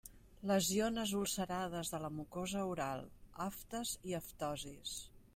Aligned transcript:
Lesiones 0.51 1.11
ulcerades 1.17 1.91
de 1.95 1.99
la 2.05 2.09
mucosa 2.19 2.63
oral: 2.71 3.03
aftes 3.49 3.91
i 4.13 4.17
aftosis. 4.21 4.95